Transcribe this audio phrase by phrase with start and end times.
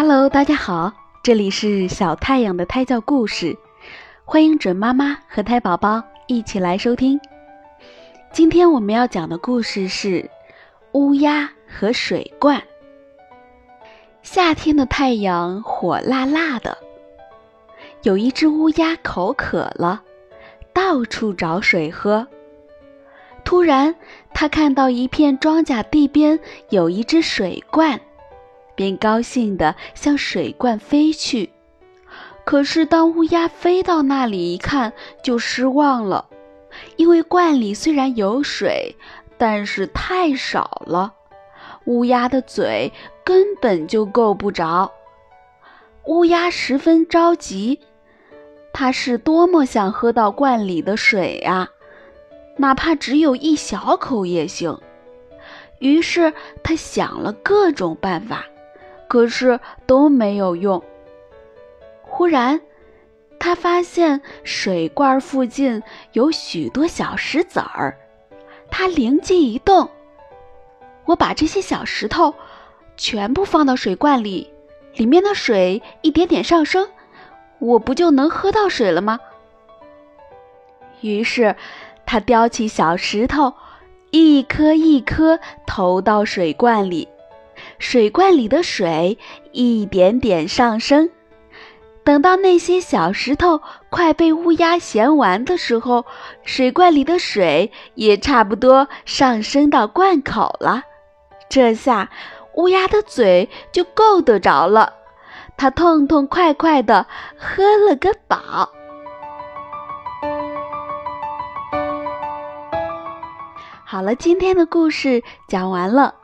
[0.00, 0.92] Hello，大家好，
[1.24, 3.58] 这里是小太阳的胎教故事，
[4.24, 7.20] 欢迎准妈妈和胎宝宝一起来收听。
[8.30, 10.30] 今天我们要讲的故事是
[10.92, 12.62] 乌鸦和水罐。
[14.22, 16.78] 夏天的太阳火辣辣的，
[18.04, 20.04] 有一只乌鸦口渴了，
[20.72, 22.24] 到处找水喝。
[23.44, 23.96] 突然，
[24.32, 26.38] 他看到一片庄稼地边
[26.68, 28.00] 有一只水罐。
[28.78, 31.50] 便高兴地向水罐飞去，
[32.44, 36.28] 可是当乌鸦飞到那里一看，就失望了，
[36.94, 38.94] 因为罐里虽然有水，
[39.36, 41.12] 但是太少了，
[41.86, 42.92] 乌鸦的嘴
[43.24, 44.92] 根本就够不着。
[46.04, 47.80] 乌鸦十分着急，
[48.72, 51.68] 它是多么想喝到罐里的水呀，
[52.58, 54.78] 哪怕只有一小口也行。
[55.80, 58.44] 于是它想了各种办法。
[59.08, 60.82] 可是都没有用。
[62.02, 62.60] 忽然，
[63.38, 67.96] 他发现水罐附近有许多小石子儿，
[68.70, 69.88] 他灵机一动
[71.06, 72.34] ：“我把这些小石头
[72.96, 74.52] 全部放到水罐里，
[74.94, 76.88] 里面的水一点点上升，
[77.58, 79.18] 我不就能喝到水了吗？”
[81.00, 81.54] 于是，
[82.04, 83.54] 他叼起小石头，
[84.10, 87.06] 一颗一颗投到水罐里。
[87.78, 89.18] 水罐里的水
[89.52, 91.10] 一点点上升，
[92.04, 96.04] 等到那些小石头快被乌鸦衔完的时候，
[96.42, 100.82] 水罐里的水也差不多上升到罐口了。
[101.48, 102.10] 这下
[102.54, 104.92] 乌鸦的嘴就够得着了，
[105.56, 107.06] 它痛痛快快地
[107.38, 108.68] 喝了个饱。
[113.84, 116.14] 好了，今天的故事讲完了。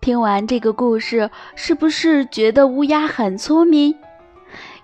[0.00, 3.94] 听完这个故事，是不是觉得乌鸦很聪明？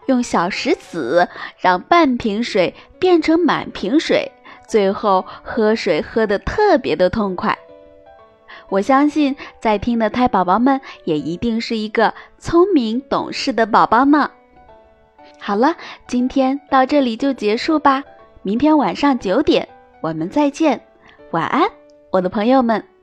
[0.06, 4.30] 用小石子让半瓶水变成满瓶水，
[4.68, 7.56] 最后喝水喝得特别的痛快。
[8.68, 14.30] 我相信在听的胎宝宝们也一定是一个聪明懂事的宝宝呢。
[15.38, 15.74] 好了，
[16.06, 18.02] 今天到这里就结束吧。
[18.42, 19.66] 明天晚上九点
[20.02, 20.78] 我们再见，
[21.30, 21.62] 晚安，
[22.10, 22.93] 我的朋友们。